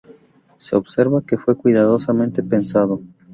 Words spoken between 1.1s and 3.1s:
que fue cuidadosamente pensado.